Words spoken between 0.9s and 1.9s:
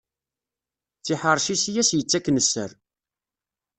D tiḥerci-s i